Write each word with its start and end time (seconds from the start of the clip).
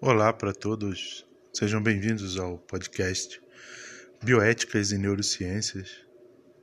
Olá 0.00 0.32
para 0.32 0.52
todos, 0.52 1.24
sejam 1.52 1.82
bem-vindos 1.82 2.38
ao 2.38 2.58
podcast 2.58 3.40
Bioéticas 4.22 4.90
e 4.90 4.98
Neurociências. 4.98 6.04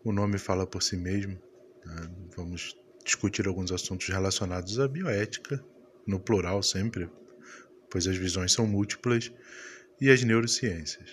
O 0.03 0.11
nome 0.11 0.37
fala 0.37 0.67
por 0.67 0.83
si 0.83 0.97
mesmo. 0.97 1.41
Né? 1.85 2.11
Vamos 2.35 2.75
discutir 3.03 3.47
alguns 3.47 3.71
assuntos 3.71 4.07
relacionados 4.09 4.79
à 4.79 4.87
bioética, 4.87 5.63
no 6.05 6.19
plural 6.19 6.61
sempre, 6.61 7.09
pois 7.89 8.05
as 8.05 8.17
visões 8.17 8.51
são 8.51 8.67
múltiplas, 8.67 9.31
e 9.99 10.09
as 10.09 10.23
neurociências. 10.23 11.09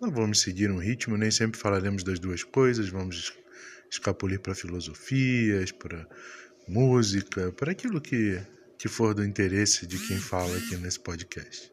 Não 0.00 0.10
vamos 0.10 0.40
seguir 0.40 0.70
um 0.70 0.78
ritmo, 0.78 1.16
nem 1.16 1.30
sempre 1.30 1.58
falaremos 1.58 2.04
das 2.04 2.18
duas 2.18 2.44
coisas, 2.44 2.88
vamos 2.88 3.32
escapulir 3.90 4.40
para 4.40 4.54
filosofias, 4.54 5.72
para 5.72 6.06
música, 6.68 7.50
para 7.52 7.72
aquilo 7.72 8.00
que, 8.00 8.40
que 8.82 8.88
for 8.88 9.14
do 9.14 9.24
interesse 9.24 9.86
de 9.86 9.96
quem 9.96 10.18
fala 10.18 10.56
aqui 10.56 10.76
nesse 10.76 10.98
podcast. 10.98 11.72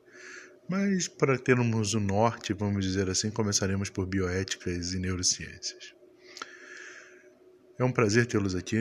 Mas 0.69 1.07
para 1.07 1.39
termos 1.39 1.95
o 1.95 1.99
norte, 1.99 2.53
vamos 2.53 2.85
dizer 2.85 3.09
assim, 3.09 3.31
começaremos 3.31 3.89
por 3.89 4.05
bioéticas 4.05 4.93
e 4.93 4.99
neurociências. 4.99 5.95
É 7.79 7.83
um 7.83 7.91
prazer 7.91 8.27
tê-los 8.27 8.53
aqui, 8.53 8.77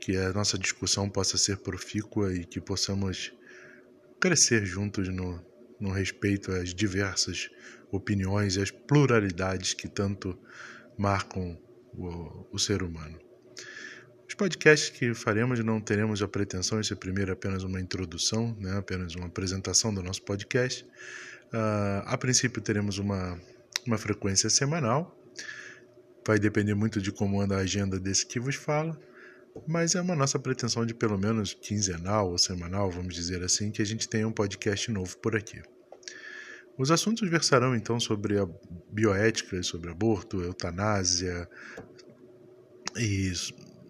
que 0.00 0.16
a 0.16 0.32
nossa 0.32 0.56
discussão 0.56 1.06
possa 1.10 1.36
ser 1.36 1.58
profícua 1.58 2.34
e 2.34 2.46
que 2.46 2.62
possamos 2.62 3.30
crescer 4.18 4.64
juntos 4.64 5.10
no, 5.10 5.38
no 5.78 5.90
respeito 5.90 6.50
às 6.50 6.72
diversas 6.72 7.50
opiniões 7.92 8.56
e 8.56 8.62
às 8.62 8.70
pluralidades 8.70 9.74
que 9.74 9.86
tanto 9.86 10.34
marcam 10.96 11.60
o, 11.92 12.46
o 12.50 12.58
ser 12.58 12.82
humano. 12.82 13.18
Os 14.26 14.34
podcasts 14.34 14.90
que 14.90 15.14
faremos 15.14 15.58
não 15.60 15.80
teremos 15.80 16.22
a 16.22 16.28
pretensão, 16.28 16.80
esse 16.80 16.92
é 16.92 16.96
primeiro 16.96 17.32
apenas 17.32 17.62
uma 17.62 17.80
introdução, 17.80 18.56
né, 18.58 18.76
apenas 18.76 19.14
uma 19.14 19.26
apresentação 19.26 19.92
do 19.92 20.02
nosso 20.02 20.22
podcast. 20.22 20.84
Uh, 21.52 22.02
a 22.06 22.16
princípio 22.18 22.60
teremos 22.60 22.98
uma, 22.98 23.38
uma 23.86 23.98
frequência 23.98 24.48
semanal, 24.48 25.16
vai 26.26 26.38
depender 26.38 26.74
muito 26.74 27.00
de 27.00 27.12
como 27.12 27.40
anda 27.40 27.56
a 27.56 27.60
agenda 27.60 28.00
desse 28.00 28.26
que 28.26 28.40
vos 28.40 28.56
fala, 28.56 28.98
mas 29.68 29.94
é 29.94 30.00
uma 30.00 30.16
nossa 30.16 30.38
pretensão 30.38 30.84
de 30.84 30.94
pelo 30.94 31.18
menos 31.18 31.54
quinzenal 31.54 32.30
ou 32.30 32.38
semanal, 32.38 32.90
vamos 32.90 33.14
dizer 33.14 33.42
assim, 33.42 33.70
que 33.70 33.82
a 33.82 33.86
gente 33.86 34.08
tenha 34.08 34.26
um 34.26 34.32
podcast 34.32 34.90
novo 34.90 35.16
por 35.18 35.36
aqui. 35.36 35.62
Os 36.76 36.90
assuntos 36.90 37.28
versarão 37.30 37.76
então 37.76 38.00
sobre 38.00 38.38
a 38.38 38.48
bioética, 38.90 39.62
sobre 39.62 39.90
aborto, 39.90 40.42
eutanásia 40.42 41.48
e 42.96 43.32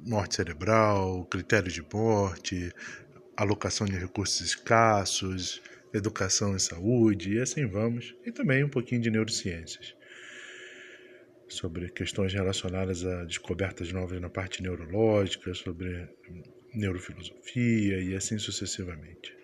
morte 0.07 0.37
cerebral, 0.37 1.25
critérios 1.27 1.73
de 1.73 1.83
morte, 1.93 2.71
alocação 3.37 3.87
de 3.87 3.97
recursos 3.97 4.41
escassos, 4.41 5.63
educação 5.93 6.55
e 6.55 6.61
saúde, 6.61 7.35
e 7.35 7.41
assim 7.41 7.67
vamos, 7.67 8.15
e 8.25 8.31
também 8.31 8.63
um 8.63 8.69
pouquinho 8.69 9.01
de 9.01 9.11
neurociências, 9.11 9.95
sobre 11.49 11.89
questões 11.91 12.33
relacionadas 12.35 13.05
a 13.05 13.25
descobertas 13.25 13.93
novas 13.93 14.21
na 14.21 14.29
parte 14.29 14.63
neurológica, 14.63 15.55
sobre 15.55 16.09
neurofilosofia 16.75 18.01
e 18.01 18.15
assim 18.15 18.39
sucessivamente. 18.39 19.35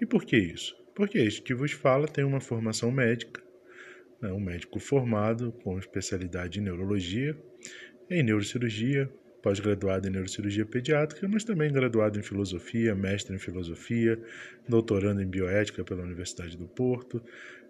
E 0.00 0.06
por 0.06 0.24
que 0.24 0.36
isso? 0.36 0.74
Porque 0.94 1.18
este 1.18 1.42
que 1.42 1.54
vos 1.54 1.72
fala 1.72 2.08
tem 2.08 2.24
uma 2.24 2.40
formação 2.40 2.90
médica, 2.90 3.42
né, 4.22 4.32
um 4.32 4.40
médico 4.40 4.78
formado 4.78 5.52
com 5.62 5.78
especialidade 5.78 6.58
em 6.58 6.62
neurologia, 6.62 7.36
em 8.08 8.22
neurocirurgia, 8.22 9.10
pós-graduado 9.46 10.08
em 10.08 10.10
neurocirurgia 10.10 10.66
pediátrica, 10.66 11.28
mas 11.28 11.44
também 11.44 11.72
graduado 11.72 12.18
em 12.18 12.22
filosofia, 12.22 12.96
mestre 12.96 13.36
em 13.36 13.38
filosofia, 13.38 14.20
doutorando 14.68 15.22
em 15.22 15.26
bioética 15.26 15.84
pela 15.84 16.02
Universidade 16.02 16.56
do 16.56 16.66
Porto. 16.66 17.22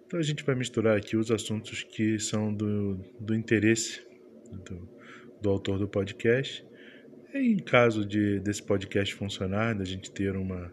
Então 0.07 0.19
a 0.19 0.23
gente 0.23 0.43
vai 0.43 0.55
misturar 0.55 0.97
aqui 0.97 1.19
os 1.19 1.31
assuntos 1.31 1.83
que 1.83 2.19
são 2.19 2.51
do, 2.55 2.95
do 3.21 3.35
interesse 3.35 4.01
do, 4.65 4.89
do 5.43 5.51
autor 5.51 5.79
do 5.79 5.87
podcast. 5.87 6.65
E 7.35 7.53
em 7.53 7.59
caso 7.59 8.07
de 8.07 8.41
desse 8.41 8.63
podcast 8.63 9.15
funcionar, 9.15 9.75
da 9.75 9.85
gente 9.85 10.11
ter 10.11 10.35
uma 10.35 10.73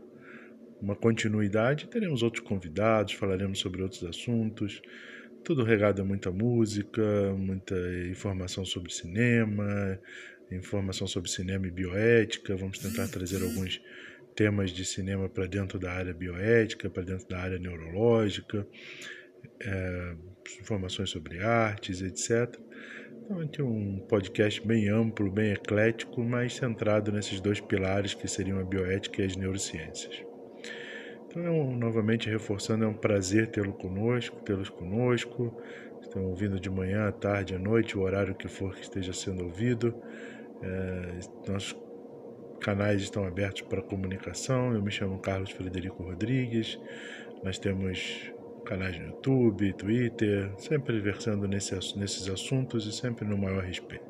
uma 0.82 0.96
continuidade. 0.96 1.90
Teremos 1.90 2.24
outros 2.24 2.46
convidados, 2.46 3.14
falaremos 3.14 3.60
sobre 3.60 3.82
outros 3.82 4.06
assuntos. 4.06 4.82
Tudo 5.44 5.64
regado 5.66 6.02
a 6.02 6.06
muita 6.06 6.32
música, 6.32 7.04
muita 7.38 7.76
informação 8.10 8.64
sobre 8.64 8.94
cinema, 8.94 10.00
informação 10.56 11.08
sobre 11.08 11.30
cinema 11.30 11.68
e 11.68 11.72
bioética. 11.72 12.56
Vamos 12.56 12.80
tentar 12.80 13.08
trazer 13.08 13.44
alguns 13.44 13.82
temas 14.36 14.72
de 14.72 14.84
cinema 14.86 15.30
para 15.30 15.46
dentro 15.46 15.80
da 15.80 15.92
área 15.92 16.14
bioética, 16.14 16.90
para 16.90 17.04
dentro 17.04 17.28
da 17.28 17.40
área 17.40 17.60
neurológica, 17.60 18.68
é, 19.60 20.16
informações 20.60 21.10
sobre 21.10 21.40
artes, 21.40 22.02
etc. 22.02 22.60
Então, 23.26 23.40
aqui 23.40 23.62
um 23.62 24.00
podcast 24.10 24.66
bem 24.68 24.90
amplo, 24.90 25.32
bem 25.32 25.52
eclético, 25.54 26.22
mas 26.22 26.56
centrado 26.56 27.12
nesses 27.12 27.40
dois 27.40 27.62
pilares 27.62 28.14
que 28.14 28.28
seriam 28.28 28.60
a 28.60 28.64
bioética 28.64 29.22
e 29.22 29.26
as 29.26 29.36
neurociências. 29.36 30.24
Então, 31.36 31.76
novamente 31.76 32.30
reforçando, 32.30 32.84
é 32.84 32.88
um 32.88 32.94
prazer 32.94 33.48
tê-lo 33.48 33.74
conosco, 33.74 34.42
tê-los 34.44 34.70
conosco. 34.70 35.58
Estão 36.02 36.26
ouvindo 36.26 36.60
de 36.60 36.70
manhã, 36.70 37.08
à 37.08 37.12
tarde, 37.12 37.56
à 37.56 37.60
noite, 37.60 37.98
o 37.98 38.02
horário 38.02 38.36
que 38.36 38.48
for 38.48 38.76
que 38.76 38.82
esteja 38.82 39.14
sendo 39.14 39.46
ouvido. 39.46 39.96
É, 40.64 41.52
nossos 41.52 41.76
canais 42.62 43.02
estão 43.02 43.26
abertos 43.26 43.62
para 43.64 43.82
comunicação. 43.82 44.74
Eu 44.74 44.82
me 44.82 44.90
chamo 44.90 45.20
Carlos 45.20 45.52
Frederico 45.52 46.02
Rodrigues. 46.02 46.80
Nós 47.44 47.60
temos 47.60 48.32
canais 48.64 48.98
no 48.98 49.08
YouTube, 49.08 49.74
Twitter, 49.74 50.52
sempre 50.58 51.00
versando 51.00 51.48
nesse, 51.48 51.76
nesses 51.98 52.30
assuntos 52.30 52.86
e 52.86 52.94
sempre 52.94 53.26
no 53.26 53.38
maior 53.38 53.64
respeito. 53.64 54.06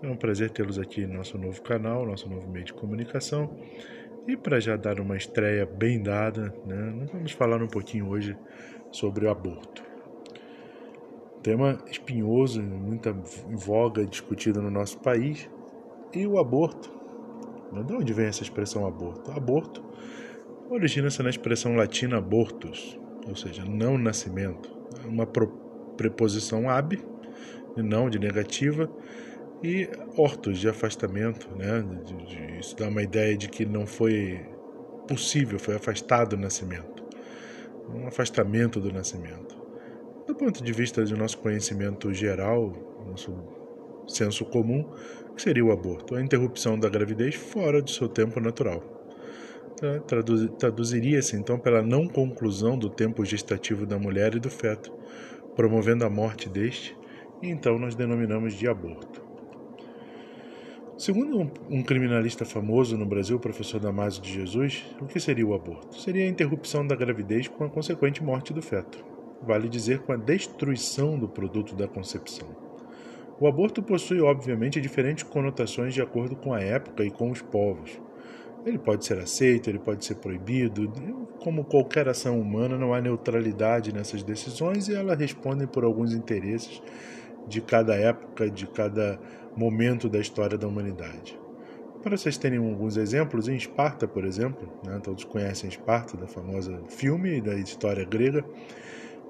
É 0.00 0.06
um 0.08 0.16
prazer 0.16 0.50
tê-los 0.50 0.78
aqui 0.78 1.06
no 1.06 1.14
nosso 1.14 1.36
novo 1.36 1.60
canal, 1.62 2.06
nosso 2.06 2.28
novo 2.28 2.48
meio 2.48 2.64
de 2.64 2.72
comunicação. 2.72 3.56
E 4.26 4.36
para 4.36 4.60
já 4.60 4.76
dar 4.76 5.00
uma 5.00 5.16
estreia 5.16 5.66
bem 5.66 6.00
dada, 6.00 6.54
né, 6.64 6.92
nós 6.96 7.10
vamos 7.10 7.32
falar 7.32 7.60
um 7.60 7.68
pouquinho 7.68 8.08
hoje 8.08 8.36
sobre 8.92 9.26
o 9.26 9.30
aborto. 9.30 9.82
Tema 11.42 11.78
espinhoso, 11.90 12.62
muita 12.62 13.12
voga 13.12 14.06
discutido 14.06 14.62
no 14.62 14.70
nosso 14.70 15.00
país. 15.00 15.50
E 16.12 16.26
o 16.26 16.38
aborto. 16.38 16.90
Né, 17.72 17.82
de 17.82 17.92
onde 17.94 18.12
vem 18.12 18.26
essa 18.26 18.42
expressão 18.42 18.86
aborto? 18.86 19.30
Aborto 19.30 19.82
origina-se 20.74 21.22
na 21.22 21.30
expressão 21.30 21.74
latina 21.74 22.18
abortus, 22.18 22.98
ou 23.28 23.36
seja, 23.36 23.64
não 23.64 23.98
nascimento. 23.98 24.70
Uma 25.06 25.26
preposição 25.96 26.68
ab, 26.68 26.98
não 27.76 28.08
de 28.08 28.18
negativa, 28.18 28.90
e 29.62 29.88
hortos 30.16 30.58
de 30.58 30.68
afastamento, 30.68 31.48
né? 31.56 31.84
isso 32.58 32.76
dá 32.76 32.88
uma 32.88 33.02
ideia 33.02 33.36
de 33.36 33.48
que 33.48 33.64
não 33.64 33.86
foi 33.86 34.40
possível, 35.06 35.58
foi 35.58 35.76
afastado 35.76 36.36
do 36.36 36.42
nascimento, 36.42 37.04
um 37.88 38.06
afastamento 38.06 38.80
do 38.80 38.92
nascimento. 38.92 39.60
Do 40.26 40.34
ponto 40.34 40.62
de 40.62 40.72
vista 40.72 41.04
do 41.04 41.16
nosso 41.16 41.38
conhecimento 41.38 42.12
geral, 42.12 42.72
nosso 43.06 43.32
senso 44.08 44.44
comum, 44.44 44.88
que 45.32 45.42
seria 45.42 45.64
o 45.64 45.72
aborto, 45.72 46.14
a 46.14 46.22
interrupção 46.22 46.78
da 46.78 46.88
gravidez 46.88 47.34
fora 47.34 47.80
do 47.80 47.90
seu 47.90 48.08
tempo 48.08 48.40
natural. 48.40 48.80
Tá? 49.76 49.98
Traduziria-se 50.58 51.36
então 51.36 51.58
pela 51.58 51.82
não 51.82 52.06
conclusão 52.06 52.78
do 52.78 52.88
tempo 52.88 53.24
gestativo 53.24 53.84
da 53.84 53.98
mulher 53.98 54.34
e 54.34 54.40
do 54.40 54.50
feto, 54.50 54.92
promovendo 55.56 56.04
a 56.04 56.10
morte 56.10 56.48
deste, 56.48 56.96
e 57.42 57.48
então 57.48 57.78
nós 57.78 57.94
denominamos 57.94 58.54
de 58.54 58.68
aborto. 58.68 59.22
Segundo 60.96 61.50
um 61.68 61.82
criminalista 61.82 62.44
famoso 62.44 62.96
no 62.96 63.04
Brasil, 63.04 63.36
o 63.36 63.40
professor 63.40 63.80
Damásio 63.80 64.22
de 64.22 64.32
Jesus, 64.32 64.84
o 65.00 65.06
que 65.06 65.18
seria 65.18 65.44
o 65.44 65.52
aborto? 65.52 66.00
Seria 66.00 66.24
a 66.24 66.28
interrupção 66.28 66.86
da 66.86 66.94
gravidez 66.94 67.48
com 67.48 67.64
a 67.64 67.68
consequente 67.68 68.22
morte 68.22 68.52
do 68.52 68.62
feto. 68.62 69.04
Vale 69.42 69.68
dizer 69.68 69.98
com 70.00 70.12
a 70.12 70.16
destruição 70.16 71.18
do 71.18 71.28
produto 71.28 71.74
da 71.74 71.88
concepção. 71.88 72.71
O 73.42 73.48
aborto 73.48 73.82
possui, 73.82 74.20
obviamente, 74.20 74.80
diferentes 74.80 75.24
conotações 75.24 75.92
de 75.92 76.00
acordo 76.00 76.36
com 76.36 76.54
a 76.54 76.60
época 76.60 77.02
e 77.02 77.10
com 77.10 77.28
os 77.28 77.42
povos. 77.42 78.00
Ele 78.64 78.78
pode 78.78 79.04
ser 79.04 79.18
aceito, 79.18 79.68
ele 79.68 79.80
pode 79.80 80.04
ser 80.04 80.14
proibido. 80.14 80.88
Como 81.40 81.64
qualquer 81.64 82.06
ação 82.06 82.40
humana, 82.40 82.78
não 82.78 82.94
há 82.94 83.00
neutralidade 83.00 83.92
nessas 83.92 84.22
decisões 84.22 84.86
e 84.86 84.94
elas 84.94 85.18
respondem 85.18 85.66
por 85.66 85.82
alguns 85.82 86.14
interesses 86.14 86.80
de 87.48 87.60
cada 87.60 87.96
época, 87.96 88.48
de 88.48 88.64
cada 88.68 89.18
momento 89.56 90.08
da 90.08 90.20
história 90.20 90.56
da 90.56 90.68
humanidade. 90.68 91.36
Para 92.00 92.16
vocês 92.16 92.38
terem 92.38 92.60
alguns 92.60 92.96
exemplos, 92.96 93.48
em 93.48 93.56
Esparta, 93.56 94.06
por 94.06 94.24
exemplo, 94.24 94.68
né, 94.86 95.00
todos 95.02 95.24
conhecem 95.24 95.68
Esparta, 95.68 96.16
da 96.16 96.28
famosa 96.28 96.80
filme 96.86 97.40
da 97.40 97.56
história 97.56 98.04
grega, 98.04 98.44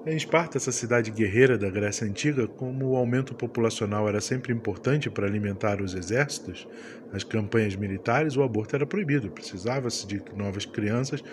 Em 0.05 0.17
Esparta, 0.17 0.57
essa 0.57 0.71
cidade 0.73 1.11
guerreira 1.11 1.57
da 1.57 1.69
Grécia 1.69 2.05
Antiga, 2.05 2.45
como 2.45 2.89
o 2.89 2.97
aumento 2.97 3.33
populacional 3.33 4.09
era 4.09 4.19
sempre 4.19 4.51
importante 4.51 5.09
para 5.09 5.25
alimentar 5.25 5.81
os 5.81 5.95
exércitos, 5.95 6.67
as 7.13 7.23
campanhas 7.23 7.73
militares, 7.77 8.35
o 8.35 8.43
aborto 8.43 8.75
era 8.75 8.85
proibido. 8.85 9.31
Precisava-se 9.31 10.05
de 10.05 10.21
novas 10.35 10.65
crianças, 10.65 11.23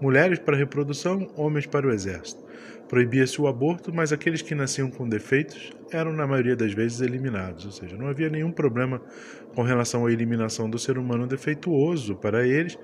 mulheres 0.00 0.38
para 0.38 0.54
a 0.54 0.58
reprodução, 0.58 1.26
homens 1.34 1.66
para 1.66 1.88
o 1.88 1.90
exército. 1.90 2.44
Proibia-se 2.88 3.40
o 3.40 3.48
aborto, 3.48 3.92
mas 3.92 4.12
aqueles 4.12 4.42
que 4.42 4.54
nasciam 4.54 4.88
com 4.92 5.08
defeitos 5.08 5.72
eram, 5.90 6.12
na 6.12 6.24
maioria 6.24 6.54
das 6.54 6.72
vezes, 6.72 7.00
eliminados. 7.00 7.64
Ou 7.64 7.72
seja, 7.72 7.96
não 7.96 8.06
havia 8.06 8.30
nenhum 8.30 8.52
problema 8.52 9.02
com 9.56 9.62
relação 9.62 10.06
à 10.06 10.12
eliminação 10.12 10.70
do 10.70 10.78
ser 10.78 10.98
humano 10.98 11.26
defeituoso 11.26 12.14
para 12.14 12.46
eles, 12.46 12.78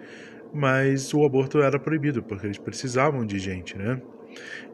mas 0.53 1.15
o 1.15 1.25
aborto 1.25 1.63
era 1.63 1.79
proibido, 1.79 2.21
porque 2.21 2.49
eles 2.49 2.59
precisavam 2.59 3.25
de 3.25 3.39
gente, 3.39 3.79
né? 3.79 4.03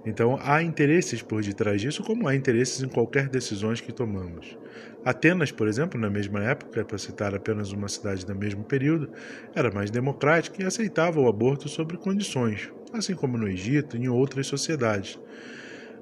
Então 0.05 0.39
há 0.43 0.63
interesses 0.63 1.23
por 1.23 1.43
detrás 1.43 1.81
disso, 1.81 2.03
como 2.03 2.27
há 2.27 2.35
interesses 2.35 2.83
em 2.83 2.89
qualquer 2.89 3.29
decisões 3.29 3.81
que 3.81 3.93
tomamos. 3.93 4.57
Atenas, 5.05 5.51
por 5.51 5.69
exemplo, 5.69 6.01
na 6.01 6.11
mesma 6.11 6.43
época, 6.43 6.85
para 6.85 6.99
citar 6.99 7.35
apenas 7.35 7.73
uma 7.73 7.89
cidade 7.89 8.25
do 8.27 8.35
mesmo 8.35 8.65
período, 8.65 9.11
era 9.55 9.71
mais 9.71 9.91
democrática 9.91 10.63
e 10.63 10.67
aceitava 10.67 11.21
o 11.21 11.29
aborto 11.29 11.69
sob 11.69 11.97
condições, 11.97 12.71
assim 12.93 13.15
como 13.15 13.39
no 13.39 13.49
Egito 13.49 13.97
e 13.97 14.01
em 14.01 14.09
outras 14.09 14.47
sociedades. 14.47 15.19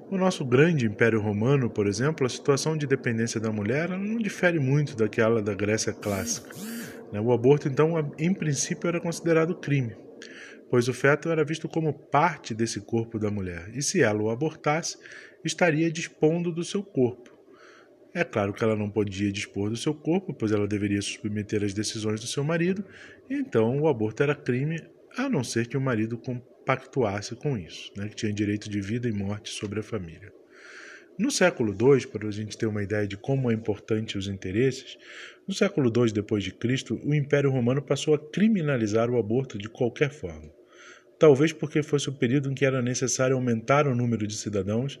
No 0.09 0.17
nosso 0.17 0.43
grande 0.43 0.85
Império 0.85 1.21
Romano, 1.21 1.69
por 1.69 1.87
exemplo, 1.87 2.25
a 2.25 2.29
situação 2.29 2.75
de 2.75 2.85
dependência 2.85 3.39
da 3.39 3.51
mulher 3.51 3.89
não 3.89 4.17
difere 4.17 4.59
muito 4.59 4.95
daquela 4.95 5.41
da 5.41 5.53
Grécia 5.53 5.93
clássica. 5.93 6.49
Né? 7.13 7.19
O 7.21 7.31
aborto, 7.31 7.67
então, 7.67 7.93
em 8.19 8.33
princípio, 8.33 8.87
era 8.87 8.99
considerado 8.99 9.55
crime 9.55 9.95
pois 10.71 10.87
o 10.87 10.93
feto 10.93 11.29
era 11.29 11.43
visto 11.43 11.67
como 11.67 11.91
parte 11.91 12.55
desse 12.55 12.79
corpo 12.79 13.19
da 13.19 13.29
mulher, 13.29 13.69
e 13.73 13.81
se 13.81 14.01
ela 14.01 14.23
o 14.23 14.29
abortasse, 14.29 14.97
estaria 15.43 15.91
dispondo 15.91 16.49
do 16.49 16.63
seu 16.63 16.81
corpo. 16.81 17.37
É 18.13 18.23
claro 18.23 18.53
que 18.53 18.63
ela 18.63 18.75
não 18.75 18.89
podia 18.89 19.33
dispor 19.33 19.69
do 19.69 19.75
seu 19.75 19.93
corpo, 19.93 20.33
pois 20.33 20.53
ela 20.53 20.65
deveria 20.65 21.01
submeter 21.01 21.61
às 21.61 21.73
decisões 21.73 22.21
do 22.21 22.27
seu 22.27 22.41
marido, 22.45 22.85
então 23.29 23.81
o 23.81 23.87
aborto 23.89 24.23
era 24.23 24.33
crime, 24.33 24.81
a 25.17 25.27
não 25.27 25.43
ser 25.43 25.67
que 25.67 25.75
o 25.75 25.81
marido 25.81 26.17
compactuasse 26.17 27.35
com 27.35 27.57
isso, 27.57 27.91
né, 27.97 28.07
que 28.07 28.15
tinha 28.15 28.31
direito 28.31 28.69
de 28.69 28.79
vida 28.79 29.09
e 29.09 29.11
morte 29.11 29.49
sobre 29.49 29.81
a 29.81 29.83
família. 29.83 30.31
No 31.19 31.29
século 31.29 31.73
II, 31.73 32.07
para 32.07 32.29
a 32.29 32.31
gente 32.31 32.57
ter 32.57 32.65
uma 32.65 32.81
ideia 32.81 33.05
de 33.05 33.17
como 33.17 33.51
é 33.51 33.53
importante 33.53 34.17
os 34.17 34.29
interesses, 34.29 34.97
no 35.45 35.53
século 35.53 35.91
II 35.93 36.13
depois 36.13 36.45
de 36.45 36.53
Cristo, 36.53 36.97
o 37.03 37.13
Império 37.13 37.51
Romano 37.51 37.81
passou 37.81 38.13
a 38.13 38.31
criminalizar 38.31 39.09
o 39.09 39.19
aborto 39.19 39.57
de 39.57 39.67
qualquer 39.67 40.11
forma 40.11 40.60
talvez 41.21 41.53
porque 41.53 41.83
fosse 41.83 42.09
o 42.09 42.13
período 42.13 42.49
em 42.49 42.55
que 42.55 42.65
era 42.65 42.81
necessário 42.81 43.35
aumentar 43.35 43.85
o 43.85 43.93
número 43.95 44.25
de 44.25 44.35
cidadãos 44.35 44.99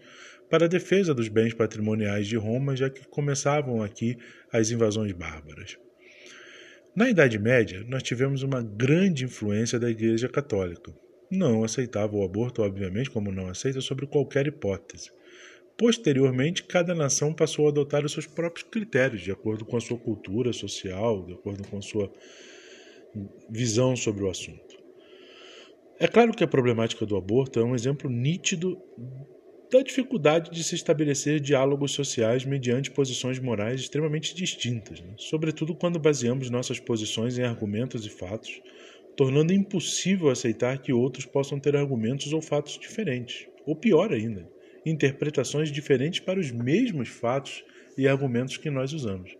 para 0.51 0.65
a 0.65 0.69
defesa 0.69 1.15
dos 1.15 1.27
bens 1.27 1.51
patrimoniais 1.51 2.27
de 2.27 2.37
Roma, 2.37 2.75
já 2.75 2.91
que 2.91 3.03
começavam 3.07 3.81
aqui 3.81 4.19
as 4.53 4.69
invasões 4.69 5.13
bárbaras. 5.13 5.79
Na 6.95 7.09
Idade 7.09 7.39
Média, 7.39 7.83
nós 7.87 8.03
tivemos 8.03 8.43
uma 8.43 8.61
grande 8.61 9.25
influência 9.25 9.79
da 9.79 9.89
Igreja 9.89 10.29
Católica. 10.29 10.93
Não 11.31 11.63
aceitava 11.63 12.15
o 12.15 12.23
aborto, 12.23 12.61
obviamente, 12.61 13.09
como 13.09 13.31
não 13.31 13.47
aceita 13.47 13.81
sobre 13.81 14.05
qualquer 14.05 14.45
hipótese. 14.45 15.09
Posteriormente, 15.75 16.65
cada 16.65 16.93
nação 16.93 17.33
passou 17.33 17.65
a 17.65 17.69
adotar 17.69 18.05
os 18.05 18.11
seus 18.11 18.27
próprios 18.27 18.69
critérios, 18.69 19.23
de 19.23 19.31
acordo 19.31 19.65
com 19.65 19.75
a 19.75 19.81
sua 19.81 19.97
cultura 19.97 20.53
social, 20.53 21.25
de 21.25 21.33
acordo 21.33 21.67
com 21.67 21.79
a 21.79 21.81
sua 21.81 22.13
visão 23.49 23.95
sobre 23.95 24.23
o 24.23 24.29
assunto. 24.29 24.70
É 26.01 26.07
claro 26.07 26.33
que 26.33 26.43
a 26.43 26.47
problemática 26.47 27.05
do 27.05 27.15
aborto 27.15 27.59
é 27.59 27.63
um 27.63 27.75
exemplo 27.75 28.09
nítido 28.09 28.75
da 29.71 29.83
dificuldade 29.83 30.49
de 30.49 30.63
se 30.63 30.73
estabelecer 30.73 31.39
diálogos 31.39 31.91
sociais 31.91 32.43
mediante 32.43 32.89
posições 32.89 33.37
morais 33.37 33.81
extremamente 33.81 34.33
distintas, 34.33 34.99
né? 34.99 35.13
sobretudo 35.15 35.75
quando 35.75 35.99
baseamos 35.99 36.49
nossas 36.49 36.79
posições 36.79 37.37
em 37.37 37.43
argumentos 37.43 38.03
e 38.03 38.09
fatos, 38.09 38.63
tornando 39.15 39.53
impossível 39.53 40.31
aceitar 40.31 40.79
que 40.79 40.91
outros 40.91 41.27
possam 41.27 41.59
ter 41.59 41.75
argumentos 41.75 42.33
ou 42.33 42.41
fatos 42.41 42.79
diferentes, 42.79 43.47
ou 43.63 43.75
pior 43.75 44.11
ainda, 44.11 44.49
interpretações 44.83 45.71
diferentes 45.71 46.19
para 46.19 46.39
os 46.39 46.49
mesmos 46.49 47.09
fatos 47.09 47.63
e 47.95 48.07
argumentos 48.07 48.57
que 48.57 48.71
nós 48.71 48.91
usamos. 48.91 49.37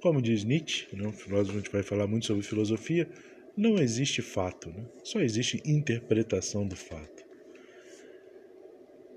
Como 0.00 0.22
diz 0.22 0.44
Nietzsche, 0.44 0.86
né, 0.92 1.08
um 1.08 1.12
filósofo, 1.12 1.58
a 1.58 1.60
gente 1.60 1.72
vai 1.72 1.82
falar 1.82 2.06
muito 2.06 2.26
sobre 2.26 2.44
filosofia, 2.44 3.08
não 3.56 3.78
existe 3.78 4.20
fato, 4.20 4.68
né? 4.68 4.84
só 5.02 5.20
existe 5.20 5.62
interpretação 5.64 6.66
do 6.66 6.74
fato. 6.74 7.24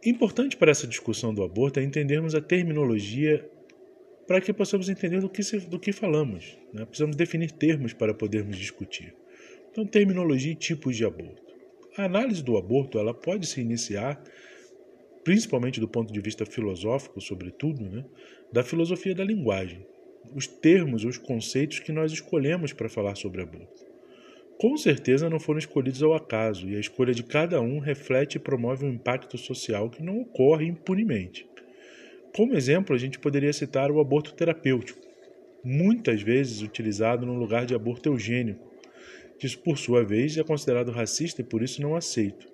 Importante 0.06 0.56
para 0.56 0.72
essa 0.72 0.86
discussão 0.86 1.34
do 1.34 1.44
aborto 1.44 1.80
é 1.80 1.84
entendermos 1.84 2.36
a 2.36 2.42
terminologia 2.42 3.50
para 4.28 4.40
que 4.40 4.54
possamos 4.54 4.90
entender 4.90 5.22
do 5.22 5.30
que, 5.30 5.42
se, 5.42 5.60
do 5.60 5.80
que 5.80 5.92
falamos. 5.92 6.58
Né? 6.72 6.86
Precisamos 6.86 7.16
definir 7.16 7.52
termos 7.52 7.94
para 7.94 8.14
podermos 8.14 8.58
discutir. 8.58 9.16
Então, 9.72 9.86
terminologia 9.86 10.52
e 10.52 10.56
tipos 10.56 10.96
de 10.96 11.04
aborto. 11.04 11.42
A 11.98 12.04
análise 12.04 12.44
do 12.44 12.58
aborto 12.58 13.00
ela 13.00 13.14
pode 13.14 13.48
se 13.48 13.60
iniciar, 13.60 14.22
principalmente 15.24 15.80
do 15.80 15.88
ponto 15.88 16.14
de 16.14 16.22
vista 16.22 16.46
filosófico, 16.46 17.20
sobretudo, 17.20 17.84
né? 17.84 18.06
da 18.54 18.64
filosofia 18.64 19.16
da 19.16 19.24
linguagem, 19.24 19.84
os 20.36 20.46
termos, 20.46 21.04
os 21.04 21.18
conceitos 21.18 21.80
que 21.80 21.92
nós 21.92 22.12
escolhemos 22.12 22.72
para 22.72 22.88
falar 22.88 23.16
sobre 23.16 23.42
aborto 23.42 23.87
com 24.60 24.76
certeza 24.76 25.30
não 25.30 25.40
foram 25.40 25.60
escolhidos 25.60 26.02
ao 26.02 26.14
acaso, 26.14 26.68
e 26.68 26.76
a 26.76 26.80
escolha 26.80 27.14
de 27.14 27.22
cada 27.22 27.62
um 27.62 27.78
reflete 27.78 28.36
e 28.36 28.40
promove 28.40 28.86
um 28.86 28.94
impacto 28.94 29.38
social 29.38 29.90
que 29.90 30.02
não 30.02 30.20
ocorre 30.20 30.66
impunemente. 30.66 31.48
Como 32.36 32.56
exemplo, 32.56 32.96
a 32.96 33.00
gente 33.00 33.20
poderia 33.20 33.54
citar 33.54 33.92
o 33.92 34.00
aborto 34.00 34.34
terapêutico, 34.34 35.00
muitas 35.64 36.22
vezes 36.22 36.62
utilizado 36.62 37.26
no 37.26 37.36
lugar 37.36 37.66
de 37.66 37.76
aborto 37.76 38.10
eugênico, 38.10 38.66
que 39.38 39.56
por 39.58 39.78
sua 39.78 40.04
vez 40.04 40.36
é 40.38 40.44
considerado 40.44 40.92
racista 40.92 41.42
e 41.42 41.44
por 41.44 41.62
isso 41.62 41.82
não 41.82 41.96
aceito. 41.96 42.48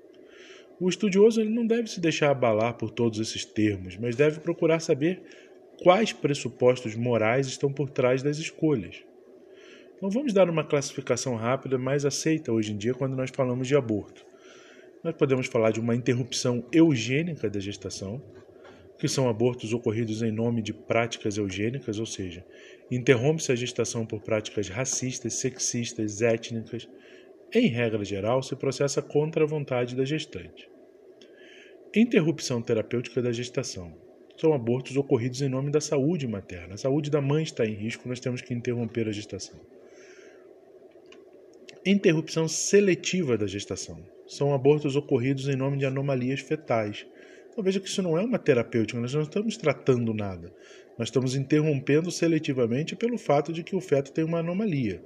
O 0.79 0.89
estudioso 0.89 1.39
ele 1.39 1.49
não 1.49 1.65
deve 1.65 1.89
se 1.89 2.01
deixar 2.01 2.31
abalar 2.31 2.73
por 2.73 2.91
todos 2.91 3.19
esses 3.19 3.45
termos, 3.45 3.95
mas 3.95 4.17
deve 4.17 4.41
procurar 4.41 4.81
saber 4.81 5.21
quais 5.81 6.11
pressupostos 6.11 6.95
morais 6.95 7.47
estão 7.47 7.71
por 7.71 7.89
trás 7.89 8.21
das 8.21 8.37
escolhas. 8.37 9.03
Então 10.03 10.11
vamos 10.11 10.33
dar 10.33 10.49
uma 10.49 10.65
classificação 10.65 11.37
rápida 11.37 11.77
mais 11.77 12.03
aceita 12.03 12.51
hoje 12.51 12.73
em 12.73 12.77
dia 12.77 12.93
quando 12.93 13.15
nós 13.15 13.31
falamos 13.33 13.69
de 13.69 13.73
aborto. 13.73 14.25
Nós 15.01 15.15
podemos 15.15 15.47
falar 15.47 15.71
de 15.71 15.79
uma 15.79 15.95
interrupção 15.95 16.67
eugênica 16.73 17.49
da 17.49 17.57
gestação, 17.57 18.21
que 18.99 19.07
são 19.07 19.29
abortos 19.29 19.71
ocorridos 19.71 20.21
em 20.21 20.29
nome 20.29 20.61
de 20.61 20.73
práticas 20.73 21.37
eugênicas, 21.37 21.99
ou 21.99 22.05
seja, 22.05 22.45
interrompe-se 22.91 23.53
a 23.53 23.55
gestação 23.55 24.05
por 24.05 24.19
práticas 24.19 24.67
racistas, 24.67 25.35
sexistas, 25.35 26.21
étnicas. 26.21 26.85
Em 27.53 27.67
regra 27.67 28.03
geral, 28.03 28.43
se 28.43 28.57
processa 28.57 29.01
contra 29.01 29.45
a 29.45 29.47
vontade 29.47 29.95
da 29.95 30.03
gestante. 30.03 30.69
Interrupção 31.95 32.61
terapêutica 32.61 33.21
da 33.21 33.31
gestação. 33.31 33.93
São 34.35 34.53
abortos 34.53 34.97
ocorridos 34.97 35.41
em 35.41 35.47
nome 35.47 35.71
da 35.71 35.79
saúde 35.79 36.27
materna. 36.27 36.73
A 36.73 36.77
saúde 36.77 37.09
da 37.09 37.21
mãe 37.21 37.43
está 37.43 37.65
em 37.65 37.73
risco, 37.73 38.09
nós 38.09 38.19
temos 38.19 38.41
que 38.41 38.53
interromper 38.53 39.07
a 39.07 39.13
gestação 39.13 39.61
interrupção 41.85 42.47
seletiva 42.47 43.37
da 43.37 43.45
gestação. 43.45 43.99
São 44.27 44.53
abortos 44.53 44.95
ocorridos 44.95 45.47
em 45.47 45.55
nome 45.55 45.77
de 45.77 45.85
anomalias 45.85 46.39
fetais. 46.39 47.05
Então 47.49 47.63
veja 47.63 47.79
que 47.79 47.87
isso 47.87 48.01
não 48.01 48.17
é 48.17 48.21
uma 48.21 48.39
terapêutica, 48.39 48.99
nós 48.99 49.13
não 49.13 49.23
estamos 49.23 49.57
tratando 49.57 50.13
nada. 50.13 50.53
Nós 50.97 51.09
estamos 51.09 51.35
interrompendo 51.35 52.09
seletivamente 52.09 52.95
pelo 52.95 53.17
fato 53.17 53.51
de 53.51 53.63
que 53.63 53.75
o 53.75 53.81
feto 53.81 54.11
tem 54.11 54.23
uma 54.23 54.39
anomalia. 54.39 55.03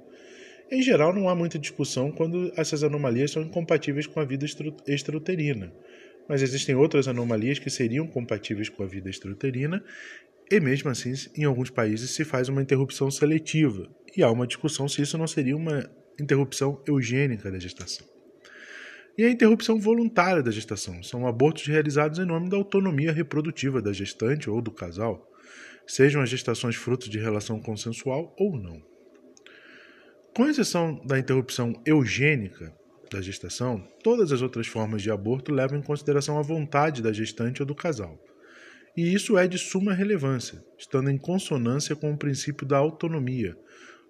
Em 0.70 0.82
geral, 0.82 1.14
não 1.14 1.28
há 1.28 1.34
muita 1.34 1.58
discussão 1.58 2.12
quando 2.12 2.52
essas 2.54 2.84
anomalias 2.84 3.30
são 3.30 3.42
incompatíveis 3.42 4.06
com 4.06 4.20
a 4.20 4.24
vida 4.24 4.46
extrauterina. 4.86 5.72
Mas 6.28 6.42
existem 6.42 6.74
outras 6.74 7.08
anomalias 7.08 7.58
que 7.58 7.70
seriam 7.70 8.06
compatíveis 8.06 8.68
com 8.68 8.82
a 8.82 8.86
vida 8.86 9.08
extrauterina, 9.08 9.82
e 10.50 10.60
mesmo 10.60 10.90
assim, 10.90 11.12
em 11.36 11.44
alguns 11.44 11.70
países 11.70 12.10
se 12.10 12.24
faz 12.24 12.48
uma 12.48 12.62
interrupção 12.62 13.10
seletiva. 13.10 13.88
E 14.14 14.22
há 14.22 14.30
uma 14.30 14.46
discussão 14.46 14.86
se 14.88 15.02
isso 15.02 15.16
não 15.16 15.26
seria 15.26 15.56
uma 15.56 15.90
interrupção 16.20 16.82
eugênica 16.86 17.50
da 17.50 17.58
gestação. 17.58 18.06
E 19.16 19.24
a 19.24 19.30
interrupção 19.30 19.80
voluntária 19.80 20.42
da 20.42 20.50
gestação 20.50 21.02
são 21.02 21.26
abortos 21.26 21.66
realizados 21.66 22.18
em 22.18 22.24
nome 22.24 22.48
da 22.48 22.56
autonomia 22.56 23.12
reprodutiva 23.12 23.82
da 23.82 23.92
gestante 23.92 24.48
ou 24.48 24.62
do 24.62 24.70
casal, 24.70 25.28
sejam 25.86 26.22
as 26.22 26.30
gestações 26.30 26.76
fruto 26.76 27.10
de 27.10 27.18
relação 27.18 27.60
consensual 27.60 28.34
ou 28.38 28.56
não. 28.56 28.80
Com 30.36 30.46
exceção 30.46 31.04
da 31.04 31.18
interrupção 31.18 31.72
eugênica 31.84 32.72
da 33.10 33.20
gestação, 33.20 33.82
todas 34.04 34.30
as 34.30 34.40
outras 34.40 34.68
formas 34.68 35.02
de 35.02 35.10
aborto 35.10 35.52
levam 35.52 35.78
em 35.78 35.82
consideração 35.82 36.38
a 36.38 36.42
vontade 36.42 37.02
da 37.02 37.12
gestante 37.12 37.60
ou 37.60 37.66
do 37.66 37.74
casal. 37.74 38.22
E 38.96 39.12
isso 39.12 39.36
é 39.36 39.48
de 39.48 39.58
suma 39.58 39.94
relevância, 39.94 40.62
estando 40.78 41.10
em 41.10 41.18
consonância 41.18 41.96
com 41.96 42.12
o 42.12 42.16
princípio 42.16 42.66
da 42.66 42.76
autonomia, 42.76 43.56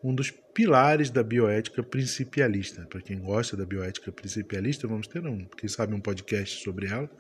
um 0.02 0.14
dos 0.14 0.30
pilares 0.30 1.10
da 1.10 1.22
bioética 1.22 1.82
principialista. 1.82 2.86
Para 2.86 3.00
quem 3.00 3.18
gosta 3.18 3.56
da 3.56 3.64
bioética 3.64 4.12
principialista, 4.12 4.86
vamos 4.86 5.06
ter 5.06 5.26
um, 5.26 5.44
quem 5.56 5.68
sabe 5.68 5.94
um 5.94 6.00
podcast 6.00 6.62
sobre 6.62 6.86
ela. 6.86 7.10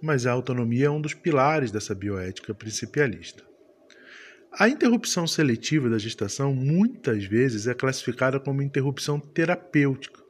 mas 0.00 0.26
a 0.26 0.32
autonomia 0.32 0.86
é 0.86 0.90
um 0.90 1.00
dos 1.00 1.14
pilares 1.14 1.70
dessa 1.70 1.94
bioética 1.94 2.54
principialista. 2.54 3.42
A 4.52 4.68
interrupção 4.68 5.26
seletiva 5.26 5.88
da 5.88 5.98
gestação 5.98 6.54
muitas 6.54 7.24
vezes 7.24 7.66
é 7.66 7.74
classificada 7.74 8.38
como 8.38 8.62
interrupção 8.62 9.18
terapêutica, 9.18 10.20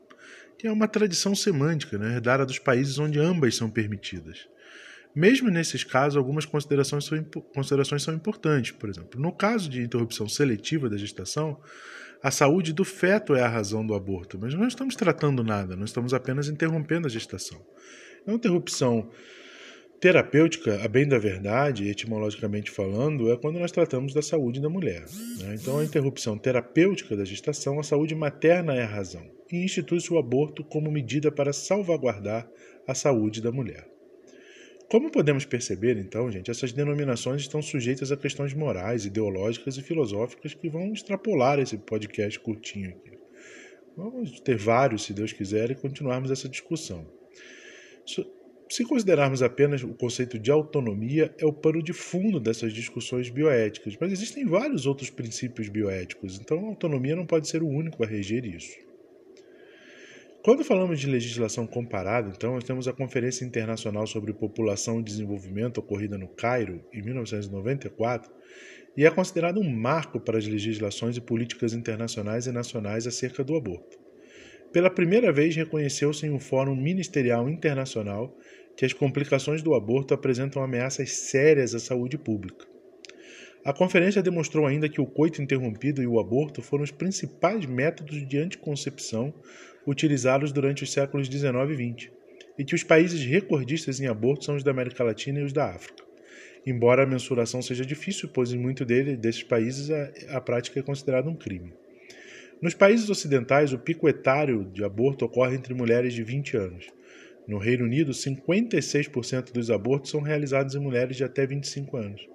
que 0.59 0.67
é 0.67 0.73
uma 0.73 0.89
tradição 0.89 1.35
semântica 1.35 1.99
né, 1.99 2.15
herdada 2.15 2.47
dos 2.47 2.59
países 2.59 2.99
onde 2.99 3.19
ambas 3.19 3.57
são 3.57 3.69
permitidas. 3.71 4.49
Mesmo 5.17 5.49
nesses 5.49 5.83
casos, 5.83 6.15
algumas 6.15 6.45
considerações 6.45 7.07
são, 7.07 7.25
considerações 7.55 8.03
são 8.03 8.13
importantes. 8.13 8.73
Por 8.73 8.91
exemplo, 8.91 9.19
no 9.19 9.33
caso 9.33 9.71
de 9.71 9.81
interrupção 9.81 10.29
seletiva 10.29 10.91
da 10.91 10.99
gestação, 10.99 11.59
a 12.23 12.31
saúde 12.31 12.75
do 12.75 12.85
feto 12.85 13.35
é 13.35 13.41
a 13.41 13.49
razão 13.49 13.87
do 13.87 13.95
aborto, 13.95 14.39
mas 14.39 14.53
não 14.53 14.69
estamos 14.69 14.95
tratando 14.95 15.43
nada, 15.43 15.75
nós 15.75 15.89
estamos 15.89 16.13
apenas 16.13 16.49
interrompendo 16.49 17.07
a 17.07 17.11
gestação. 17.11 17.59
É 18.27 18.31
uma 18.31 18.37
interrupção 18.37 19.09
terapêutica, 19.99 20.85
a 20.85 20.89
bem 20.89 21.09
da 21.09 21.19
verdade, 21.19 21.89
etimologicamente 21.89 22.71
falando, 22.71 23.33
é 23.33 23.39
quando 23.39 23.59
nós 23.59 23.73
tratamos 23.73 24.13
da 24.13 24.21
saúde 24.21 24.61
da 24.61 24.69
mulher. 24.69 25.07
Né? 25.39 25.57
Então, 25.59 25.79
a 25.79 25.85
interrupção 25.85 26.37
terapêutica 26.37 27.17
da 27.17 27.25
gestação, 27.25 27.81
a 27.81 27.83
saúde 27.83 28.15
materna 28.15 28.75
é 28.75 28.83
a 28.83 28.87
razão, 28.87 29.27
e 29.51 29.65
institui-se 29.65 30.13
o 30.13 30.19
aborto 30.19 30.63
como 30.63 30.91
medida 30.91 31.33
para 31.33 31.55
salvaguardar 31.55 32.47
a 32.87 32.95
saúde 32.95 33.41
da 33.41 33.51
mulher. 33.51 33.96
Como 34.89 35.11
podemos 35.11 35.45
perceber, 35.45 35.97
então, 35.97 36.31
gente, 36.31 36.49
essas 36.49 36.73
denominações 36.73 37.43
estão 37.43 37.61
sujeitas 37.61 38.13
a 38.13 38.17
questões 38.17 38.55
morais, 38.55 39.05
ideológicas 39.05 39.77
e 39.77 39.83
filosóficas 39.83 40.55
que 40.55 40.69
vão 40.69 40.93
extrapolar 40.93 41.59
esse 41.59 41.77
podcast 41.77 42.39
curtinho 42.39 42.91
aqui. 42.91 43.19
Vamos 43.97 44.39
ter 44.41 44.57
vários, 44.57 45.03
se 45.05 45.13
Deus 45.13 45.33
quiser, 45.33 45.73
e 45.73 45.75
continuarmos 45.75 46.31
essa 46.31 46.49
discussão. 46.49 47.05
Se 48.69 48.85
considerarmos 48.85 49.43
apenas 49.43 49.83
o 49.83 49.95
conceito 49.95 50.39
de 50.39 50.53
autonomia, 50.53 51.35
é 51.39 51.45
o 51.45 51.53
pano 51.53 51.83
de 51.83 51.93
fundo 51.93 52.39
dessas 52.39 52.73
discussões 52.73 53.29
bioéticas, 53.29 53.97
mas 54.01 54.13
existem 54.13 54.45
vários 54.45 54.87
outros 54.87 55.11
princípios 55.11 55.69
bioéticos, 55.69 56.39
então 56.39 56.65
a 56.65 56.69
autonomia 56.69 57.17
não 57.17 57.27
pode 57.27 57.49
ser 57.49 57.63
o 57.63 57.69
único 57.69 58.05
a 58.05 58.07
reger 58.07 58.45
isso. 58.45 58.77
Quando 60.47 60.63
falamos 60.63 61.01
de 61.01 61.09
legislação 61.09 61.67
comparada, 61.67 62.31
então, 62.33 62.55
nós 62.55 62.63
temos 62.63 62.87
a 62.87 62.93
Conferência 62.93 63.45
Internacional 63.45 64.07
sobre 64.07 64.33
População 64.33 65.01
e 65.01 65.03
Desenvolvimento 65.03 65.79
ocorrida 65.79 66.17
no 66.17 66.29
Cairo, 66.29 66.85
em 66.93 67.03
1994, 67.03 68.31
e 68.97 69.05
é 69.05 69.11
considerado 69.11 69.59
um 69.59 69.69
marco 69.69 70.21
para 70.21 70.39
as 70.39 70.47
legislações 70.47 71.17
e 71.17 71.21
políticas 71.21 71.73
internacionais 71.73 72.47
e 72.47 72.53
nacionais 72.53 73.09
acerca 73.09 73.43
do 73.43 73.57
aborto. 73.57 73.99
Pela 74.73 74.89
primeira 74.89 75.33
vez, 75.33 75.57
reconheceu-se 75.57 76.25
em 76.25 76.31
um 76.31 76.39
fórum 76.39 76.77
ministerial 76.77 77.49
internacional 77.49 78.33
que 78.77 78.85
as 78.85 78.93
complicações 78.93 79.63
do 79.63 79.75
aborto 79.75 80.15
apresentam 80.15 80.63
ameaças 80.63 81.11
sérias 81.11 81.75
à 81.75 81.81
saúde 81.81 82.17
pública. 82.17 82.65
A 83.65 83.73
conferência 83.73 84.23
demonstrou 84.23 84.65
ainda 84.65 84.89
que 84.89 85.01
o 85.01 85.07
coito 85.07 85.43
interrompido 85.43 86.01
e 86.01 86.07
o 86.07 86.21
aborto 86.21 86.63
foram 86.63 86.85
os 86.85 86.93
principais 86.93 87.67
métodos 87.67 88.25
de 88.25 88.39
anticoncepção 88.39 89.35
utilizados 89.87 90.53
durante 90.53 90.83
os 90.83 90.93
séculos 90.93 91.29
XIX 91.29 91.55
e 91.71 91.75
XX, 91.75 92.11
e 92.59 92.65
que 92.65 92.75
os 92.75 92.83
países 92.83 93.25
recordistas 93.25 94.01
em 94.01 94.07
aborto 94.07 94.45
são 94.45 94.57
os 94.57 94.65
da 94.65 94.71
América 94.71 95.05
Latina 95.05 95.41
e 95.41 95.45
os 95.45 95.53
da 95.53 95.67
África. 95.67 96.05
Embora 96.67 97.05
a 97.05 97.07
mensuração 97.07 97.63
seja 97.63 97.87
difícil, 97.87 98.29
pois 98.29 98.53
em 98.53 98.59
muitos 98.59 98.87
desses 99.19 99.45
países 99.45 99.91
a, 99.91 100.37
a 100.37 100.41
prática 100.41 100.81
é 100.81 100.83
considerada 100.83 101.31
um 101.31 101.37
crime. 101.37 101.73
Nos 102.61 102.75
países 102.75 103.09
ocidentais, 103.09 103.73
o 103.73 103.79
pico 103.79 104.09
etário 104.09 104.65
de 104.65 104.83
aborto 104.83 105.25
ocorre 105.25 105.55
entre 105.55 105.75
mulheres 105.75 106.15
de 106.15 106.23
20 106.23 106.57
anos. 106.57 106.87
No 107.47 107.59
Reino 107.59 107.85
Unido, 107.85 108.11
56% 108.11 109.53
dos 109.53 109.71
abortos 109.71 110.11
são 110.11 110.21
realizados 110.21 110.75
em 110.75 110.81
mulheres 110.81 111.17
de 111.17 111.23
até 111.23 111.47
25 111.47 111.97
anos. 111.97 112.27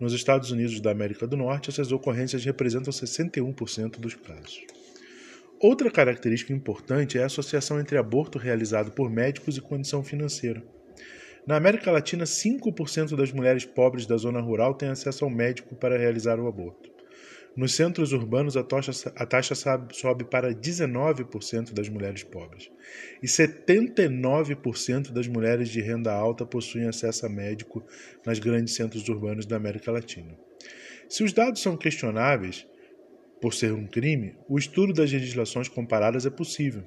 Nos 0.00 0.12
Estados 0.12 0.50
Unidos 0.50 0.80
da 0.80 0.90
América 0.90 1.26
do 1.26 1.36
Norte, 1.36 1.70
essas 1.70 1.92
ocorrências 1.92 2.44
representam 2.44 2.92
61% 2.92 3.98
dos 3.98 4.14
casos. 4.14 4.64
Outra 5.60 5.90
característica 5.90 6.52
importante 6.52 7.18
é 7.18 7.22
a 7.24 7.26
associação 7.26 7.80
entre 7.80 7.98
aborto 7.98 8.38
realizado 8.38 8.92
por 8.92 9.10
médicos 9.10 9.56
e 9.56 9.60
condição 9.60 10.04
financeira. 10.04 10.62
Na 11.44 11.56
América 11.56 11.90
Latina, 11.90 12.22
5% 12.22 13.16
das 13.16 13.32
mulheres 13.32 13.64
pobres 13.64 14.06
da 14.06 14.16
zona 14.16 14.40
rural 14.40 14.74
têm 14.74 14.88
acesso 14.88 15.24
ao 15.24 15.30
médico 15.30 15.74
para 15.74 15.98
realizar 15.98 16.38
o 16.38 16.46
aborto. 16.46 16.88
Nos 17.56 17.74
centros 17.74 18.12
urbanos, 18.12 18.56
a 18.56 18.62
taxa, 18.62 19.12
a 19.16 19.26
taxa 19.26 19.54
sobe 19.92 20.22
para 20.22 20.54
19% 20.54 21.72
das 21.72 21.88
mulheres 21.88 22.22
pobres. 22.22 22.70
E 23.20 23.26
79% 23.26 25.10
das 25.10 25.26
mulheres 25.26 25.68
de 25.70 25.80
renda 25.80 26.12
alta 26.12 26.46
possuem 26.46 26.86
acesso 26.86 27.26
a 27.26 27.28
médico 27.28 27.84
nas 28.24 28.38
grandes 28.38 28.76
centros 28.76 29.08
urbanos 29.08 29.44
da 29.44 29.56
América 29.56 29.90
Latina. 29.90 30.38
Se 31.08 31.24
os 31.24 31.32
dados 31.32 31.60
são 31.60 31.76
questionáveis, 31.76 32.64
por 33.40 33.54
ser 33.54 33.72
um 33.72 33.86
crime, 33.86 34.34
o 34.48 34.58
estudo 34.58 34.92
das 34.92 35.12
legislações 35.12 35.68
comparadas 35.68 36.26
é 36.26 36.30
possível. 36.30 36.82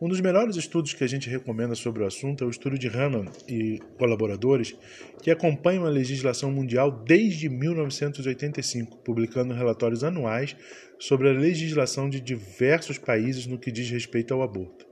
Um 0.00 0.08
dos 0.08 0.20
melhores 0.22 0.56
estudos 0.56 0.94
que 0.94 1.04
a 1.04 1.06
gente 1.06 1.28
recomenda 1.28 1.74
sobre 1.74 2.02
o 2.02 2.06
assunto 2.06 2.42
é 2.42 2.46
o 2.46 2.50
estudo 2.50 2.78
de 2.78 2.88
Hannan 2.88 3.26
e 3.46 3.78
colaboradores, 3.98 4.74
que 5.22 5.30
acompanham 5.30 5.84
a 5.84 5.90
legislação 5.90 6.50
mundial 6.50 6.90
desde 6.90 7.50
1985, 7.50 8.96
publicando 8.98 9.52
relatórios 9.52 10.02
anuais 10.02 10.56
sobre 10.98 11.28
a 11.28 11.32
legislação 11.32 12.08
de 12.08 12.18
diversos 12.18 12.96
países 12.96 13.46
no 13.46 13.58
que 13.58 13.70
diz 13.70 13.90
respeito 13.90 14.32
ao 14.32 14.42
aborto. 14.42 14.86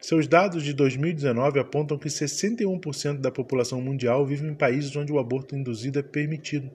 Seus 0.00 0.26
dados 0.26 0.64
de 0.64 0.72
2019 0.72 1.60
apontam 1.60 1.98
que 1.98 2.08
61% 2.08 3.20
da 3.20 3.30
população 3.30 3.82
mundial 3.82 4.26
vive 4.26 4.46
em 4.48 4.54
países 4.54 4.96
onde 4.96 5.12
o 5.12 5.18
aborto 5.18 5.54
induzido 5.54 5.98
é 5.98 6.02
permitido, 6.02 6.70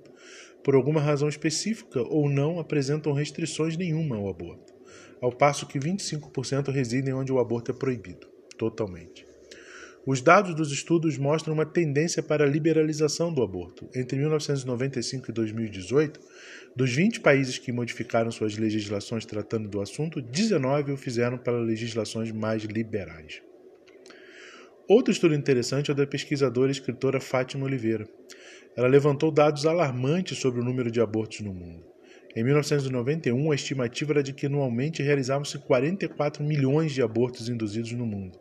por 0.67 0.75
alguma 0.75 1.00
razão 1.00 1.29
específica 1.29 2.01
ou 2.01 2.29
não 2.29 2.59
apresentam 2.59 3.13
restrições 3.13 3.77
nenhuma 3.77 4.17
ao 4.17 4.27
aborto 4.27 4.77
ao 5.21 5.31
passo 5.31 5.65
que 5.65 5.79
25% 5.79 6.71
residem 6.71 7.13
onde 7.13 7.31
o 7.31 7.39
aborto 7.39 7.71
é 7.71 7.74
proibido, 7.74 8.27
totalmente. 8.57 9.25
Os 10.05 10.21
dados 10.21 10.55
dos 10.55 10.71
estudos 10.71 11.17
mostram 11.17 11.53
uma 11.53 11.65
tendência 11.65 12.24
para 12.24 12.45
a 12.45 12.47
liberalização 12.47 13.33
do 13.33 13.43
aborto. 13.43 13.89
Entre 13.93 14.17
1995 14.17 15.29
e 15.29 15.33
2018, 15.33 16.19
dos 16.74 16.93
20 16.93 17.19
países 17.19 17.57
que 17.57 17.74
modificaram 17.74 18.31
suas 18.31 18.57
legislações 18.57 19.25
tratando 19.25 19.67
do 19.67 19.81
assunto, 19.81 20.21
19 20.21 20.93
o 20.93 20.97
fizeram 20.97 21.38
para 21.38 21.59
legislações 21.59 22.31
mais 22.31 22.63
liberais. 22.63 23.41
Outro 24.89 25.12
estudo 25.12 25.36
interessante 25.36 25.91
é 25.91 25.94
o 25.94 25.96
da 25.96 26.08
pesquisadora 26.08 26.70
e 26.70 26.72
escritora 26.72 27.20
Fátima 27.20 27.65
Oliveira. 27.65 28.08
Ela 28.74 28.88
levantou 28.88 29.29
dados 29.29 29.65
alarmantes 29.65 30.38
sobre 30.38 30.62
o 30.62 30.63
número 30.63 30.89
de 30.89 31.01
abortos 31.01 31.41
no 31.41 31.53
mundo. 31.53 31.84
Em 32.34 32.41
1991, 32.41 33.51
a 33.51 33.56
estimativa 33.56 34.13
era 34.13 34.24
de 34.24 34.32
que 34.32 34.46
anualmente 34.46 35.03
realizavam-se 35.03 35.60
44 35.60 36.41
milhões 36.41 36.94
de 36.94 37.01
abortos 37.01 37.50
induzidos 37.50 37.91
no 37.91 38.06
mundo. 38.06 38.39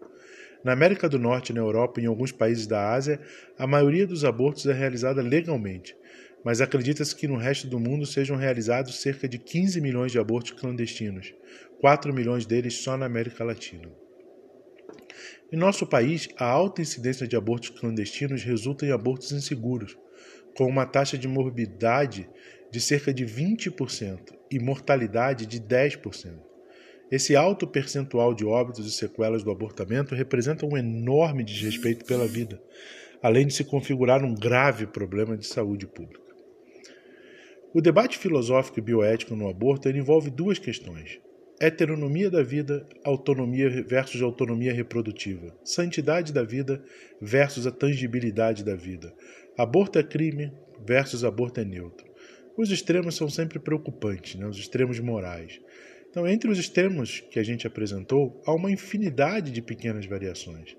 Na 0.63 0.73
América 0.73 1.09
do 1.09 1.19
Norte, 1.19 1.53
na 1.53 1.61
Europa 1.61 2.01
e 2.01 2.05
em 2.05 2.07
alguns 2.07 2.31
países 2.31 2.69
da 2.69 2.93
Ásia, 2.93 3.21
a 3.59 3.67
maioria 3.67 4.07
dos 4.07 4.25
abortos 4.25 4.67
é 4.67 4.73
realizada 4.73 5.23
legalmente, 5.23 5.97
mas 6.45 6.61
acredita-se 6.61 7.17
que 7.17 7.27
no 7.27 7.37
resto 7.37 7.67
do 7.67 7.81
mundo 7.81 8.07
sejam 8.07 8.37
realizados 8.37 9.01
cerca 9.01 9.29
de 9.29 9.37
15 9.37 9.81
milhões 9.81 10.13
de 10.13 10.19
abortos 10.21 10.53
clandestinos, 10.53 11.35
4 11.81 12.15
milhões 12.15 12.47
deles 12.47 12.75
só 12.75 12.97
na 12.97 13.07
América 13.07 13.43
Latina. 13.43 14.06
Em 15.53 15.57
nosso 15.57 15.87
país, 15.87 16.29
a 16.37 16.45
alta 16.45 16.83
incidência 16.83 17.27
de 17.27 17.37
abortos 17.37 17.71
clandestinos 17.71 18.43
resulta 18.43 18.85
em 18.85 18.93
abortos 18.93 19.33
inseguros, 19.33 19.97
com 20.57 20.67
uma 20.67 20.87
taxa 20.87 21.17
de 21.19 21.29
morbidade 21.29 22.29
de 22.71 22.81
cerca 22.81 23.13
de 23.13 23.25
20% 23.25 24.35
e 24.51 24.59
mortalidade 24.59 25.47
de 25.47 25.61
10%. 25.61 26.35
Esse 27.11 27.37
alto 27.37 27.67
percentual 27.67 28.35
de 28.35 28.45
óbitos 28.45 28.87
e 28.87 28.91
sequelas 28.91 29.45
do 29.45 29.51
abortamento 29.51 30.15
representa 30.15 30.67
um 30.67 30.77
enorme 30.77 31.45
desrespeito 31.45 32.05
pela 32.05 32.27
vida, 32.27 32.61
além 33.23 33.47
de 33.47 33.55
se 33.55 33.65
configurar 33.65 34.25
um 34.25 34.35
grave 34.35 34.87
problema 34.87 35.37
de 35.37 35.47
saúde 35.47 35.87
pública. 35.87 36.35
O 37.73 37.81
debate 37.81 38.19
filosófico 38.19 38.79
e 38.79 38.83
bioético 38.83 39.37
no 39.37 39.49
aborto 39.49 39.89
envolve 39.89 40.31
duas 40.31 40.59
questões: 40.59 41.21
heteronomia 41.61 42.31
da 42.31 42.43
vida, 42.43 42.87
autonomia 43.05 43.83
versus 43.83 44.23
autonomia 44.23 44.73
reprodutiva, 44.73 45.57
santidade 45.65 46.33
da 46.33 46.43
vida 46.43 46.83
versus 47.21 47.67
a 47.67 47.71
tangibilidade 47.71 48.63
da 48.63 48.75
vida, 48.75 49.13
aborto 49.57 49.99
é 49.99 50.03
crime 50.03 50.53
versus 50.87 51.25
aborto 51.25 51.61
é 51.61 51.65
neutro. 51.65 52.07
Os 52.57 52.71
extremos 52.71 53.15
são 53.15 53.29
sempre 53.29 53.59
preocupantes, 53.59 54.35
né? 54.35 54.47
os 54.47 54.59
extremos 54.59 54.99
morais. 54.99 55.61
Então, 56.11 56.27
entre 56.27 56.51
os 56.51 56.59
extremos 56.59 57.21
que 57.31 57.39
a 57.39 57.43
gente 57.43 57.67
apresentou, 57.67 58.41
há 58.47 58.55
uma 58.55 58.71
infinidade 58.71 59.51
de 59.51 59.61
pequenas 59.61 60.07
variações. 60.07 60.75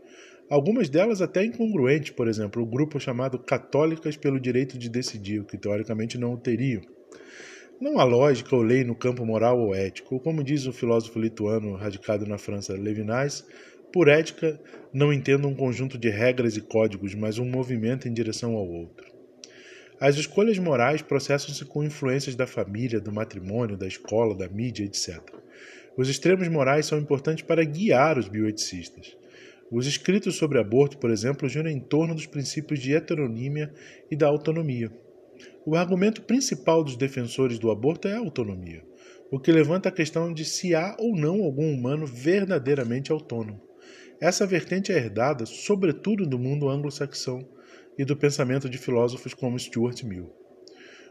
Algumas 0.50 0.89
delas 0.89 1.22
até 1.22 1.43
incongruentes, 1.43 2.12
por 2.12 2.27
exemplo, 2.27 2.63
o 2.63 2.65
grupo 2.65 3.00
chamado 3.00 3.38
Católicas 3.38 4.17
pelo 4.17 4.39
Direito 4.39 4.77
de 4.77 4.89
Decidir, 4.89 5.43
que 5.43 5.57
teoricamente 5.57 6.17
não 6.17 6.34
o 6.34 6.38
teriam. 6.38 6.81
Não 7.79 8.00
há 8.00 8.03
lógica 8.03 8.55
ou 8.55 8.63
lei 8.63 8.84
no 8.84 8.96
campo 8.96 9.24
moral 9.24 9.60
ou 9.60 9.75
ético, 9.75 10.19
como 10.19 10.43
diz 10.43 10.65
o 10.65 10.74
filósofo 10.74 11.19
lituano 11.19 11.75
radicado 11.75 12.25
na 12.25 12.39
França 12.39 12.74
Levinas, 12.74 13.46
Por 13.93 14.07
ética, 14.07 14.60
não 14.91 15.13
entendo 15.13 15.48
um 15.48 15.53
conjunto 15.53 15.98
de 15.98 16.10
regras 16.10 16.57
e 16.57 16.62
códigos, 16.62 17.13
mas 17.13 17.38
um 17.38 17.46
movimento 17.46 18.07
em 18.07 18.13
direção 18.13 18.55
ao 18.55 18.67
outro. 18.67 19.05
As 20.00 20.17
escolhas 20.17 20.57
morais 20.57 21.03
processam-se 21.03 21.63
com 21.65 21.84
influências 21.84 22.36
da 22.36 22.48
família, 22.48 23.00
do 23.00 23.12
matrimônio, 23.12 23.77
da 23.77 23.88
escola, 23.88 24.36
da 24.36 24.50
mídia, 24.50 24.84
etc. 24.84 25.22
Os 25.96 26.10
extremos 26.10 26.48
morais 26.48 26.88
são 26.88 27.00
importantes 27.00 27.43
para 27.43 27.63
guiar 27.63 28.17
os 28.17 28.27
bioeticistas. 28.27 29.15
Os 29.72 29.86
escritos 29.86 30.36
sobre 30.36 30.60
aborto, 30.60 30.98
por 30.98 31.12
exemplo, 31.12 31.48
giram 31.48 31.69
em 31.69 31.79
torno 31.79 32.15
dos 32.15 32.25
princípios 32.25 32.79
de 32.79 32.93
heteronímia 32.93 33.72
e 34.10 34.15
da 34.15 34.27
autonomia. 34.27 34.91
O 35.65 35.75
argumento 35.75 36.22
principal 36.22 36.84
dos 36.84 36.96
defensores 36.96 37.60
do 37.60 37.70
aborto 37.70 38.08
é 38.08 38.13
a 38.13 38.20
autonomia, 38.20 38.84
o 39.32 39.39
que 39.39 39.51
levanta 39.51 39.89
a 39.89 39.91
questão 39.91 40.34
de 40.34 40.46
se 40.46 40.74
há 40.74 40.96
ou 41.00 41.15
não 41.15 41.44
algum 41.44 41.72
humano 41.72 42.06
verdadeiramente 42.06 43.12
autônomo. 43.12 43.62
Essa 44.20 44.48
vertente 44.48 44.91
é 44.91 44.98
herdada, 44.98 45.46
sobretudo, 45.46 46.25
do 46.25 46.39
mundo 46.39 46.70
anglo-saxão 46.70 47.48
e 47.98 48.06
do 48.06 48.15
pensamento 48.15 48.70
de 48.70 48.77
filósofos 48.77 49.34
como 49.34 49.60
Stuart 49.60 50.03
Mill. 50.03 50.32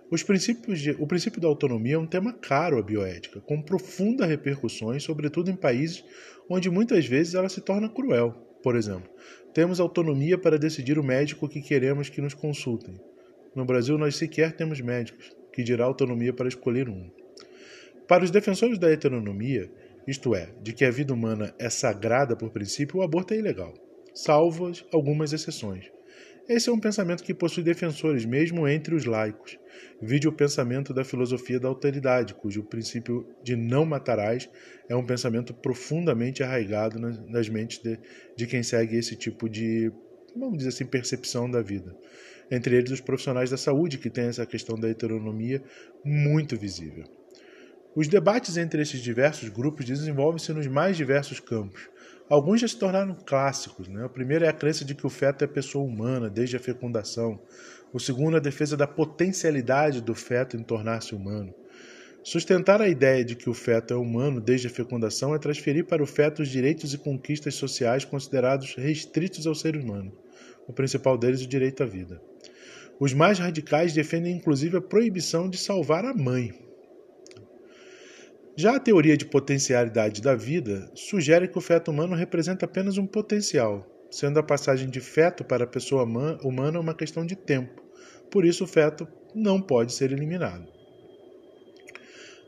De, 0.09 0.90
o 1.00 1.06
princípio 1.06 1.40
da 1.40 1.49
autonomia 1.49 1.97
é 1.97 1.99
um 1.99 2.06
tema 2.06 2.33
caro 2.33 2.78
à 2.78 2.83
bioética, 2.83 3.40
com 3.40 3.61
profundas 3.61 4.28
repercussões, 4.28 5.02
sobretudo 5.02 5.50
em 5.50 5.56
países 5.56 6.04
onde 6.49 6.71
muitas 6.71 7.06
vezes 7.06 7.35
ela 7.35 7.49
se 7.49 7.61
torna 7.61 7.88
cruel. 7.88 8.33
Por 8.62 8.76
exemplo, 8.76 9.11
temos 9.52 9.80
autonomia 9.80 10.38
para 10.38 10.59
decidir 10.59 10.99
o 10.99 11.04
médico 11.04 11.49
que 11.49 11.61
queremos 11.61 12.09
que 12.09 12.21
nos 12.21 12.35
consultem. 12.35 12.95
No 13.57 13.65
Brasil, 13.65 13.97
nós 13.97 14.17
sequer 14.17 14.53
temos 14.53 14.83
médicos, 14.83 15.35
que 15.51 15.65
dirá 15.65 15.87
autonomia 15.87 16.31
para 16.31 16.47
escolher 16.47 16.91
um. 16.91 17.11
Para 18.07 18.23
os 18.23 18.31
defensores 18.31 18.79
da 18.79 18.93
heteronomia, 18.93 19.71
isto 20.07 20.35
é, 20.35 20.51
de 20.61 20.75
que 20.75 20.85
a 20.85 20.91
vida 20.91 21.15
humana 21.15 21.55
é 21.59 21.71
sagrada 21.71 22.37
por 22.37 22.51
princípio, 22.51 22.99
o 22.99 23.03
aborto 23.03 23.33
é 23.33 23.39
ilegal, 23.39 23.73
salvo 24.15 24.71
algumas 24.93 25.33
exceções. 25.33 25.91
Esse 26.47 26.69
é 26.69 26.73
um 26.73 26.79
pensamento 26.79 27.25
que 27.25 27.33
possui 27.33 27.63
defensores, 27.63 28.27
mesmo 28.27 28.69
entre 28.69 28.95
os 28.95 29.07
laicos. 29.07 29.59
Vide 30.03 30.29
o 30.29 30.33
pensamento 30.33 30.93
da 30.93 31.03
filosofia 31.03 31.59
da 31.59 31.67
alteridade, 31.67 32.35
cujo 32.35 32.63
princípio 32.63 33.27
de 33.43 33.57
não 33.57 33.87
matarás 33.87 34.51
é 34.87 34.95
um 34.95 35.05
pensamento 35.05 35.55
profundamente 35.55 36.43
arraigado 36.43 36.99
nas 37.01 37.49
mentes 37.49 37.79
de, 37.79 37.99
de 38.37 38.47
quem 38.47 38.63
segue 38.63 38.99
esse 38.99 39.17
tipo 39.17 39.49
de, 39.49 39.91
vamos 40.37 40.59
dizer 40.59 40.69
assim, 40.69 40.85
percepção 40.85 41.51
da 41.51 41.63
vida 41.63 41.97
entre 42.50 42.76
eles 42.76 42.91
os 42.91 43.00
profissionais 43.00 43.50
da 43.50 43.57
saúde, 43.57 43.99
que 43.99 44.11
têm 44.11 44.26
essa 44.26 44.47
questão 44.47 44.79
da 44.79 44.88
heteronomia 44.88 45.62
muito 46.05 46.57
visível. 46.57 47.05
Os 47.95 48.09
debates 48.09 48.59
entre 48.59 48.83
esses 48.83 49.00
diversos 49.00 49.49
grupos 49.49 49.87
desenvolvem-se 49.87 50.53
nos 50.53 50.67
mais 50.67 50.99
diversos 50.99 51.41
campos. 51.41 51.88
Alguns 52.29 52.61
já 52.61 52.69
se 52.69 52.76
tornaram 52.76 53.17
clássicos. 53.25 53.88
Né? 53.88 54.05
O 54.05 54.11
primeiro 54.11 54.45
é 54.45 54.49
a 54.49 54.53
crença 54.53 54.85
de 54.85 54.95
que 54.95 55.07
o 55.07 55.11
feto 55.11 55.45
é 55.45 55.47
pessoa 55.47 55.83
humana 55.83 56.29
desde 56.29 56.57
a 56.57 56.61
fecundação. 56.61 57.41
O 57.93 57.99
segundo, 57.99 58.35
é 58.35 58.37
a 58.38 58.43
defesa 58.43 58.76
da 58.76 58.87
potencialidade 58.87 60.03
do 60.03 60.15
feto 60.15 60.59
em 60.59 60.62
tornar-se 60.62 61.15
humano. 61.15 61.55
Sustentar 62.23 62.83
a 62.83 62.88
ideia 62.88 63.25
de 63.25 63.37
que 63.37 63.49
o 63.49 63.55
feto 63.55 63.95
é 63.95 63.97
humano 63.97 64.41
desde 64.41 64.67
a 64.67 64.71
fecundação 64.71 65.35
é 65.35 65.38
transferir 65.38 65.87
para 65.87 66.03
o 66.03 66.07
feto 66.07 66.43
os 66.43 66.49
direitos 66.49 66.93
e 66.93 66.99
conquistas 66.99 67.55
sociais 67.55 68.05
considerados 68.05 68.75
restritos 68.75 69.47
ao 69.47 69.55
ser 69.55 69.76
humano. 69.76 70.12
O 70.67 70.73
principal 70.73 71.17
deles, 71.17 71.43
o 71.43 71.47
direito 71.47 71.85
à 71.85 71.87
vida. 71.87 72.21
Os 72.99 73.12
mais 73.12 73.38
radicais 73.38 73.93
defendem 73.93 74.35
inclusive 74.35 74.79
a 74.79 74.81
proibição 74.81 75.50
de 75.50 75.59
salvar 75.59 76.05
a 76.07 76.15
mãe. 76.15 76.55
Já 78.57 78.76
a 78.76 78.81
teoria 78.81 79.19
de 79.19 79.26
potencialidade 79.26 80.23
da 80.23 80.35
vida 80.35 80.91
sugere 80.95 81.47
que 81.47 81.59
o 81.59 81.61
feto 81.61 81.91
humano 81.91 82.15
representa 82.15 82.65
apenas 82.65 82.97
um 82.97 83.07
potencial, 83.07 83.87
sendo 84.11 84.38
a 84.38 84.43
passagem 84.43 84.88
de 84.88 84.99
feto 84.99 85.45
para 85.45 85.65
a 85.65 85.67
pessoa 85.67 86.05
humana 86.43 86.81
uma 86.81 86.95
questão 86.95 87.26
de 87.26 87.37
tempo. 87.37 87.83
Por 88.31 88.47
isso, 88.47 88.65
o 88.65 88.67
feto 88.67 89.07
não 89.35 89.61
pode 89.61 89.93
ser 89.93 90.11
eliminado. 90.11 90.73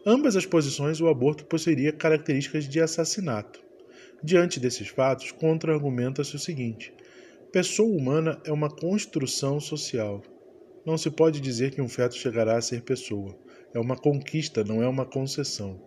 Ambas 0.06 0.34
as 0.34 0.46
posições, 0.46 0.98
o 0.98 1.08
aborto 1.08 1.44
possuiria 1.44 1.92
características 1.92 2.66
de 2.66 2.80
assassinato. 2.80 3.62
Diante 4.22 4.58
desses 4.58 4.88
fatos, 4.88 5.30
contra-argumenta-se 5.30 6.34
o 6.34 6.38
seguinte: 6.38 6.90
pessoa 7.52 7.94
humana 7.94 8.40
é 8.46 8.50
uma 8.50 8.70
construção 8.70 9.60
social 9.60 10.22
não 10.88 10.96
se 10.96 11.10
pode 11.10 11.38
dizer 11.38 11.70
que 11.70 11.82
um 11.82 11.88
feto 11.88 12.16
chegará 12.16 12.56
a 12.56 12.62
ser 12.62 12.80
pessoa. 12.80 13.36
É 13.74 13.78
uma 13.78 13.94
conquista, 13.94 14.64
não 14.64 14.82
é 14.82 14.88
uma 14.88 15.04
concessão. 15.04 15.78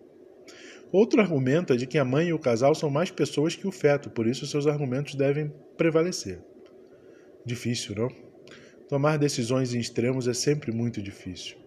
Outro 0.91 1.19
argumento 1.19 1.73
é 1.73 1.75
de 1.75 1.87
que 1.87 1.97
a 1.97 2.05
mãe 2.05 2.27
e 2.27 2.33
o 2.33 2.37
casal 2.37 2.75
são 2.75 2.87
mais 2.87 3.09
pessoas 3.09 3.55
que 3.55 3.67
o 3.67 3.71
feto, 3.71 4.11
por 4.11 4.27
isso 4.27 4.45
seus 4.45 4.67
argumentos 4.67 5.15
devem 5.15 5.51
prevalecer. 5.75 6.39
Difícil, 7.43 7.95
não? 7.95 8.09
Tomar 8.87 9.17
decisões 9.17 9.73
em 9.73 9.79
extremos 9.79 10.27
é 10.27 10.35
sempre 10.35 10.71
muito 10.71 11.01
difícil. 11.01 11.57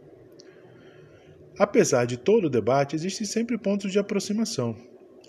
Apesar 1.58 2.04
de 2.04 2.16
todo 2.16 2.44
o 2.44 2.50
debate, 2.50 2.94
existem 2.94 3.26
sempre 3.26 3.58
pontos 3.58 3.90
de 3.90 3.98
aproximação. 3.98 4.76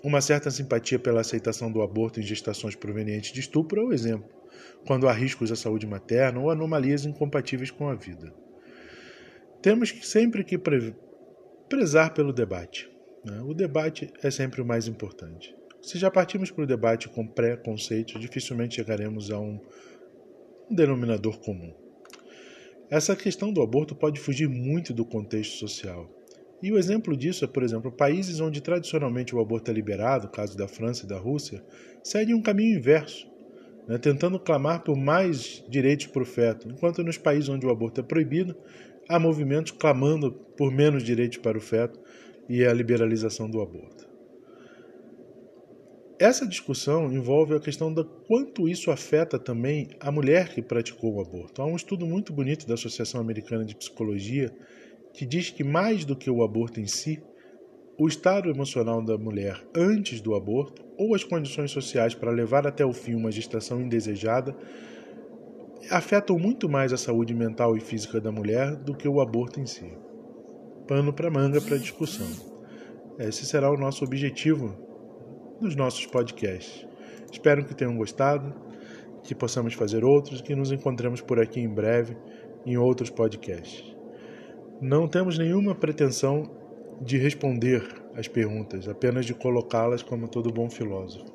Uma 0.04 0.20
certa 0.20 0.48
simpatia 0.48 0.98
pela 1.00 1.22
aceitação 1.22 1.72
do 1.72 1.82
aborto 1.82 2.20
em 2.20 2.22
gestações 2.22 2.76
provenientes 2.76 3.32
de 3.32 3.40
estupro 3.40 3.80
é 3.80 3.84
o 3.84 3.92
exemplo 3.92 4.36
quando 4.86 5.08
há 5.08 5.12
riscos 5.12 5.50
à 5.50 5.56
saúde 5.56 5.86
materna 5.86 6.40
ou 6.40 6.50
anomalias 6.50 7.04
incompatíveis 7.04 7.70
com 7.70 7.88
a 7.88 7.94
vida. 7.94 8.32
Temos 9.62 9.90
sempre 10.02 10.44
que 10.44 10.58
prezar 11.68 12.14
pelo 12.14 12.32
debate. 12.32 12.90
Né? 13.24 13.40
O 13.42 13.52
debate 13.52 14.12
é 14.22 14.30
sempre 14.30 14.60
o 14.60 14.66
mais 14.66 14.86
importante. 14.86 15.54
Se 15.82 15.98
já 15.98 16.10
partimos 16.10 16.50
para 16.50 16.64
o 16.64 16.66
debate 16.66 17.08
com 17.08 17.26
preconceitos, 17.26 18.20
dificilmente 18.20 18.76
chegaremos 18.76 19.30
a 19.30 19.38
um, 19.38 19.60
um 20.70 20.74
denominador 20.74 21.38
comum. 21.38 21.72
Essa 22.88 23.16
questão 23.16 23.52
do 23.52 23.62
aborto 23.62 23.94
pode 23.96 24.20
fugir 24.20 24.48
muito 24.48 24.94
do 24.94 25.04
contexto 25.04 25.58
social. 25.58 26.08
E 26.62 26.72
o 26.72 26.78
exemplo 26.78 27.16
disso 27.16 27.44
é, 27.44 27.48
por 27.48 27.62
exemplo, 27.62 27.92
países 27.92 28.40
onde 28.40 28.60
tradicionalmente 28.60 29.34
o 29.34 29.40
aborto 29.40 29.70
é 29.70 29.74
liberado, 29.74 30.28
caso 30.28 30.56
da 30.56 30.68
França 30.68 31.04
e 31.04 31.08
da 31.08 31.18
Rússia, 31.18 31.64
seguem 32.02 32.34
um 32.34 32.42
caminho 32.42 32.78
inverso, 32.78 33.28
né, 33.86 33.98
tentando 33.98 34.38
clamar 34.38 34.82
por 34.82 34.96
mais 34.96 35.64
direitos 35.68 36.06
para 36.06 36.22
o 36.22 36.26
feto, 36.26 36.68
enquanto 36.68 37.02
nos 37.02 37.18
países 37.18 37.48
onde 37.48 37.66
o 37.66 37.70
aborto 37.70 38.00
é 38.00 38.04
proibido, 38.04 38.56
há 39.08 39.18
movimentos 39.18 39.72
clamando 39.72 40.32
por 40.56 40.72
menos 40.72 41.02
direitos 41.02 41.38
para 41.38 41.56
o 41.56 41.60
feto 41.60 42.00
e 42.48 42.64
a 42.64 42.72
liberalização 42.72 43.48
do 43.48 43.60
aborto. 43.60 44.06
Essa 46.18 46.46
discussão 46.46 47.12
envolve 47.12 47.54
a 47.54 47.60
questão 47.60 47.92
de 47.92 48.02
quanto 48.26 48.66
isso 48.66 48.90
afeta 48.90 49.38
também 49.38 49.90
a 50.00 50.10
mulher 50.10 50.48
que 50.48 50.62
praticou 50.62 51.14
o 51.14 51.20
aborto. 51.20 51.60
Há 51.60 51.66
um 51.66 51.76
estudo 51.76 52.06
muito 52.06 52.32
bonito 52.32 52.66
da 52.66 52.72
Associação 52.72 53.20
Americana 53.20 53.66
de 53.66 53.76
Psicologia 53.76 54.50
que 55.12 55.26
diz 55.26 55.50
que 55.50 55.62
mais 55.62 56.06
do 56.06 56.16
que 56.16 56.30
o 56.30 56.42
aborto 56.42 56.80
em 56.80 56.86
si, 56.86 57.22
o 57.98 58.06
estado 58.06 58.50
emocional 58.50 59.02
da 59.02 59.16
mulher 59.16 59.62
antes 59.74 60.20
do 60.20 60.34
aborto 60.34 60.84
ou 60.98 61.14
as 61.14 61.24
condições 61.24 61.70
sociais 61.70 62.14
para 62.14 62.30
levar 62.30 62.66
até 62.66 62.84
o 62.84 62.92
fim 62.92 63.14
uma 63.14 63.30
gestação 63.30 63.80
indesejada 63.80 64.54
afetam 65.90 66.38
muito 66.38 66.68
mais 66.68 66.92
a 66.92 66.96
saúde 66.96 67.32
mental 67.34 67.76
e 67.76 67.80
física 67.80 68.20
da 68.20 68.30
mulher 68.30 68.76
do 68.76 68.94
que 68.94 69.08
o 69.08 69.20
aborto 69.20 69.60
em 69.60 69.66
si. 69.66 69.90
Pano 70.86 71.12
para 71.12 71.30
manga 71.30 71.60
para 71.60 71.78
discussão. 71.78 72.26
Esse 73.18 73.46
será 73.46 73.70
o 73.70 73.76
nosso 73.76 74.04
objetivo 74.04 74.76
nos 75.60 75.74
nossos 75.74 76.06
podcasts. 76.06 76.86
Espero 77.30 77.64
que 77.64 77.74
tenham 77.74 77.96
gostado, 77.96 78.54
que 79.22 79.34
possamos 79.34 79.74
fazer 79.74 80.04
outros 80.04 80.40
e 80.40 80.42
que 80.42 80.54
nos 80.54 80.70
encontremos 80.70 81.20
por 81.20 81.40
aqui 81.40 81.60
em 81.60 81.68
breve 81.68 82.16
em 82.64 82.76
outros 82.76 83.10
podcasts. 83.10 83.96
Não 84.80 85.08
temos 85.08 85.38
nenhuma 85.38 85.74
pretensão 85.74 86.65
de 87.00 87.18
responder 87.18 87.82
as 88.14 88.28
perguntas, 88.28 88.88
apenas 88.88 89.26
de 89.26 89.34
colocá-las 89.34 90.02
como 90.02 90.28
todo 90.28 90.52
bom 90.52 90.70
filósofo. 90.70 91.26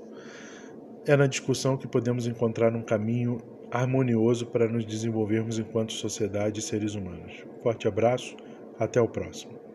É 1.05 1.15
na 1.15 1.27
discussão 1.27 1.77
que 1.77 1.87
podemos 1.87 2.27
encontrar 2.27 2.75
um 2.75 2.83
caminho 2.83 3.37
harmonioso 3.71 4.47
para 4.47 4.67
nos 4.67 4.85
desenvolvermos 4.85 5.57
enquanto 5.57 5.93
sociedade 5.93 6.59
e 6.59 6.63
seres 6.63 6.93
humanos. 6.93 7.45
Forte 7.63 7.87
abraço, 7.87 8.35
até 8.77 8.99
o 8.99 9.07
próximo. 9.07 9.70